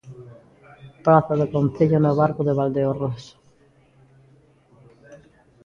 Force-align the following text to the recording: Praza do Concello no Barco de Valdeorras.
Praza 1.03 1.33
do 1.41 1.47
Concello 1.55 1.97
no 2.01 2.11
Barco 2.21 2.41
de 2.47 2.57
Valdeorras. 2.59 3.23